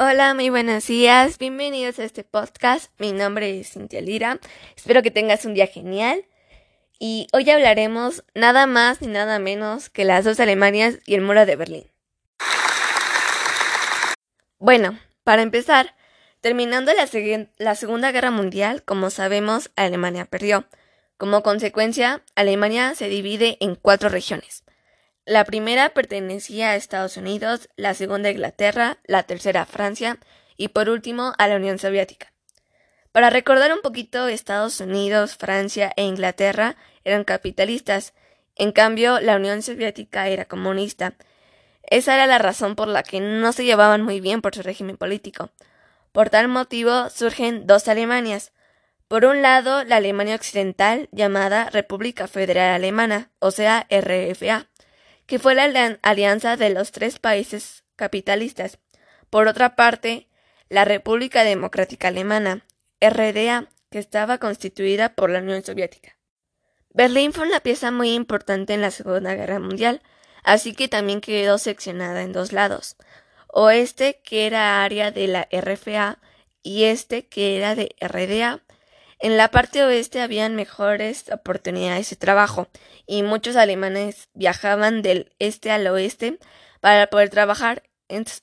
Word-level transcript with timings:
Hola, 0.00 0.32
muy 0.32 0.48
buenos 0.48 0.86
días, 0.86 1.38
bienvenidos 1.38 1.98
a 1.98 2.04
este 2.04 2.22
podcast. 2.22 2.92
Mi 3.00 3.10
nombre 3.10 3.58
es 3.58 3.72
Cintia 3.72 4.00
Lira. 4.00 4.38
Espero 4.76 5.02
que 5.02 5.10
tengas 5.10 5.44
un 5.44 5.54
día 5.54 5.66
genial. 5.66 6.24
Y 7.00 7.26
hoy 7.32 7.50
hablaremos 7.50 8.22
nada 8.32 8.68
más 8.68 9.02
ni 9.02 9.08
nada 9.08 9.40
menos 9.40 9.90
que 9.90 10.04
las 10.04 10.24
dos 10.24 10.38
Alemanias 10.38 11.00
y 11.04 11.16
el 11.16 11.22
muro 11.22 11.44
de 11.46 11.56
Berlín. 11.56 11.90
Bueno, 14.60 14.96
para 15.24 15.42
empezar, 15.42 15.96
terminando 16.42 16.92
la, 16.94 17.08
la 17.56 17.74
Segunda 17.74 18.12
Guerra 18.12 18.30
Mundial, 18.30 18.84
como 18.84 19.10
sabemos, 19.10 19.72
Alemania 19.74 20.26
perdió. 20.26 20.64
Como 21.16 21.42
consecuencia, 21.42 22.22
Alemania 22.36 22.94
se 22.94 23.08
divide 23.08 23.56
en 23.58 23.74
cuatro 23.74 24.08
regiones. 24.10 24.62
La 25.28 25.44
primera 25.44 25.90
pertenecía 25.90 26.70
a 26.70 26.76
Estados 26.76 27.18
Unidos, 27.18 27.68
la 27.76 27.92
segunda 27.92 28.30
a 28.30 28.32
Inglaterra, 28.32 28.96
la 29.04 29.24
tercera 29.24 29.60
a 29.60 29.66
Francia 29.66 30.16
y 30.56 30.68
por 30.68 30.88
último 30.88 31.34
a 31.36 31.48
la 31.48 31.56
Unión 31.56 31.78
Soviética. 31.78 32.32
Para 33.12 33.28
recordar 33.28 33.70
un 33.74 33.82
poquito, 33.82 34.26
Estados 34.28 34.80
Unidos, 34.80 35.36
Francia 35.36 35.92
e 35.96 36.04
Inglaterra 36.04 36.76
eran 37.04 37.24
capitalistas, 37.24 38.14
en 38.56 38.72
cambio 38.72 39.20
la 39.20 39.36
Unión 39.36 39.60
Soviética 39.60 40.28
era 40.28 40.46
comunista. 40.46 41.12
Esa 41.82 42.14
era 42.14 42.26
la 42.26 42.38
razón 42.38 42.74
por 42.74 42.88
la 42.88 43.02
que 43.02 43.20
no 43.20 43.52
se 43.52 43.66
llevaban 43.66 44.00
muy 44.00 44.20
bien 44.20 44.40
por 44.40 44.54
su 44.54 44.62
régimen 44.62 44.96
político. 44.96 45.50
Por 46.12 46.30
tal 46.30 46.48
motivo 46.48 47.10
surgen 47.10 47.66
dos 47.66 47.86
Alemanias. 47.88 48.52
Por 49.08 49.26
un 49.26 49.42
lado, 49.42 49.84
la 49.84 49.96
Alemania 49.96 50.36
Occidental, 50.36 51.10
llamada 51.12 51.68
República 51.68 52.28
Federal 52.28 52.74
Alemana, 52.74 53.30
o 53.40 53.50
sea, 53.50 53.86
RFA, 53.90 54.67
que 55.28 55.38
fue 55.38 55.54
la 55.54 55.98
alianza 56.00 56.56
de 56.56 56.70
los 56.70 56.90
tres 56.90 57.18
países 57.18 57.84
capitalistas. 57.96 58.78
Por 59.28 59.46
otra 59.46 59.76
parte, 59.76 60.26
la 60.70 60.86
República 60.86 61.44
Democrática 61.44 62.08
Alemana, 62.08 62.64
RDA, 62.98 63.68
que 63.90 63.98
estaba 63.98 64.38
constituida 64.38 65.14
por 65.14 65.28
la 65.28 65.40
Unión 65.40 65.62
Soviética. 65.62 66.16
Berlín 66.94 67.34
fue 67.34 67.46
una 67.46 67.60
pieza 67.60 67.90
muy 67.90 68.14
importante 68.14 68.72
en 68.72 68.80
la 68.80 68.90
Segunda 68.90 69.34
Guerra 69.34 69.58
Mundial, 69.58 70.00
así 70.44 70.72
que 70.72 70.88
también 70.88 71.20
quedó 71.20 71.58
seccionada 71.58 72.22
en 72.22 72.32
dos 72.32 72.52
lados, 72.52 72.96
oeste, 73.48 74.22
que 74.24 74.46
era 74.46 74.82
área 74.82 75.10
de 75.10 75.28
la 75.28 75.46
RFA, 75.52 76.18
y 76.62 76.84
este, 76.84 77.26
que 77.28 77.58
era 77.58 77.74
de 77.74 77.94
RDA, 78.00 78.62
en 79.18 79.36
la 79.36 79.50
parte 79.50 79.84
oeste 79.84 80.20
habían 80.20 80.54
mejores 80.54 81.30
oportunidades 81.30 82.10
de 82.10 82.16
trabajo 82.16 82.68
y 83.06 83.22
muchos 83.22 83.56
alemanes 83.56 84.28
viajaban 84.34 85.02
del 85.02 85.32
este 85.38 85.70
al 85.70 85.86
oeste 85.88 86.38
para 86.80 87.08
poder 87.08 87.28
trabajar. 87.30 87.82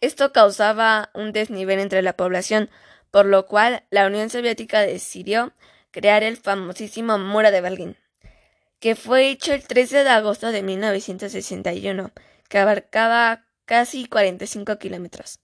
Esto 0.00 0.32
causaba 0.32 1.10
un 1.14 1.32
desnivel 1.32 1.80
entre 1.80 2.02
la 2.02 2.16
población, 2.16 2.70
por 3.10 3.26
lo 3.26 3.46
cual 3.46 3.84
la 3.90 4.06
Unión 4.06 4.30
Soviética 4.30 4.80
decidió 4.80 5.52
crear 5.90 6.22
el 6.22 6.36
famosísimo 6.36 7.18
Muro 7.18 7.50
de 7.50 7.60
Berlín, 7.60 7.96
que 8.78 8.94
fue 8.94 9.30
hecho 9.30 9.54
el 9.54 9.62
13 9.62 10.04
de 10.04 10.10
agosto 10.10 10.52
de 10.52 10.62
1961, 10.62 12.12
que 12.48 12.58
abarcaba 12.58 13.46
casi 13.64 14.06
45 14.06 14.78
kilómetros. 14.78 15.40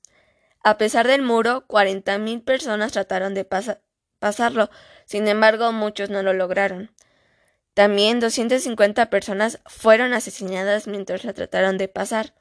A 0.62 0.78
pesar 0.78 1.06
del 1.06 1.22
muro, 1.22 1.64
40.000 1.66 2.44
personas 2.44 2.92
trataron 2.92 3.34
de 3.34 3.44
pasarlo, 3.44 4.70
sin 5.06 5.28
embargo, 5.28 5.72
muchos 5.72 6.10
no 6.10 6.22
lo 6.22 6.32
lograron. 6.32 6.90
También 7.74 8.20
250 8.20 9.10
personas 9.10 9.60
fueron 9.66 10.12
asesinadas 10.14 10.86
mientras 10.86 11.24
la 11.24 11.32
trataron 11.32 11.76
de 11.76 11.88
pasar. 11.88 12.34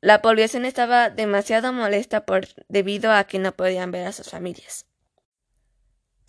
La 0.00 0.20
población 0.20 0.64
estaba 0.64 1.10
demasiado 1.10 1.72
molesta 1.72 2.26
por 2.26 2.48
debido 2.68 3.12
a 3.12 3.24
que 3.24 3.38
no 3.38 3.52
podían 3.52 3.92
ver 3.92 4.06
a 4.06 4.12
sus 4.12 4.30
familias. 4.30 4.86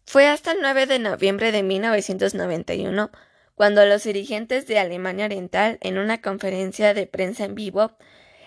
Fue 0.06 0.28
hasta 0.28 0.52
el 0.52 0.60
9 0.62 0.86
de 0.86 1.00
noviembre 1.00 1.52
de 1.52 1.64
1991 1.64 3.10
cuando 3.56 3.86
los 3.86 4.04
dirigentes 4.04 4.68
de 4.68 4.80
Alemania 4.80 5.26
Oriental, 5.26 5.78
en 5.82 5.98
una 5.98 6.22
conferencia 6.22 6.94
de 6.94 7.08
prensa 7.08 7.46
en 7.46 7.56
vivo, 7.56 7.98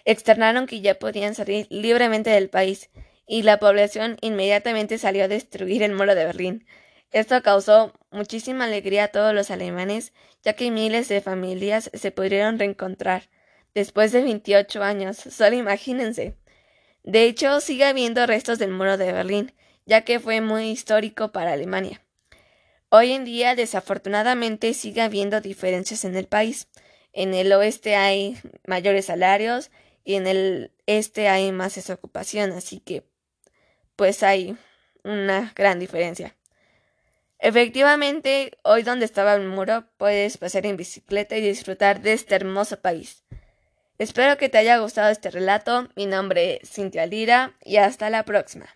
externaron 0.05 0.67
que 0.67 0.81
ya 0.81 0.99
podían 0.99 1.35
salir 1.35 1.67
libremente 1.71 2.31
del 2.31 2.49
país, 2.49 2.91
y 3.27 3.43
la 3.43 3.59
población 3.59 4.19
inmediatamente 4.21 4.99
salió 4.99 5.25
a 5.25 5.29
destruir 5.29 5.83
el 5.83 5.93
muro 5.93 6.15
de 6.15 6.25
Berlín. 6.25 6.67
Esto 7.13 7.43
causó 7.43 7.93
muchísima 8.11 8.65
alegría 8.65 9.05
a 9.05 9.09
todos 9.09 9.35
los 9.35 9.51
alemanes, 9.51 10.13
ya 10.43 10.55
que 10.55 10.71
miles 10.71 11.09
de 11.09 11.21
familias 11.21 11.91
se 11.95 12.11
pudieron 12.11 12.59
reencontrar 12.59 13.31
después 13.75 14.13
de 14.13 14.23
28 14.23 14.83
años, 14.83 15.17
solo 15.17 15.57
imagínense. 15.57 16.37
De 17.03 17.25
hecho, 17.25 17.61
sigue 17.61 17.85
habiendo 17.85 18.27
restos 18.27 18.59
del 18.59 18.71
muro 18.71 18.97
de 18.97 19.13
Berlín, 19.13 19.53
ya 19.85 20.01
que 20.03 20.19
fue 20.19 20.41
muy 20.41 20.71
histórico 20.71 21.31
para 21.31 21.53
Alemania. 21.53 22.03
Hoy 22.89 23.13
en 23.13 23.25
día, 23.25 23.55
desafortunadamente, 23.55 24.73
sigue 24.75 25.03
habiendo 25.03 25.41
diferencias 25.41 26.05
en 26.05 26.17
el 26.17 26.27
país. 26.27 26.69
En 27.13 27.35
el 27.35 27.53
oeste 27.53 27.97
hay 27.97 28.39
mayores 28.67 29.07
salarios 29.07 29.71
y 30.05 30.15
en 30.15 30.27
el 30.27 30.73
este 30.87 31.29
hay 31.29 31.51
más 31.51 31.75
desocupación, 31.75 32.53
así 32.53 32.79
que 32.79 33.05
pues 33.97 34.23
hay 34.23 34.57
una 35.03 35.53
gran 35.57 35.79
diferencia. 35.79 36.36
Efectivamente, 37.39 38.53
hoy 38.63 38.83
donde 38.83 39.05
estaba 39.05 39.35
el 39.35 39.47
muro 39.47 39.85
puedes 39.99 40.39
pasar 40.39 40.65
en 40.67 40.77
bicicleta 40.77 41.37
y 41.37 41.43
disfrutar 41.43 42.01
de 42.01 42.15
este 42.15 42.35
hermoso 42.35 42.81
país. 42.81 43.25
Espero 43.99 44.37
que 44.37 44.49
te 44.49 44.59
haya 44.59 44.79
gustado 44.79 45.11
este 45.11 45.31
relato. 45.31 45.89
Mi 45.97 46.07
nombre 46.07 46.61
es 46.63 46.71
Cintia 46.71 47.07
Lira 47.07 47.55
y 47.65 47.77
hasta 47.77 48.11
la 48.11 48.25
próxima. 48.25 48.67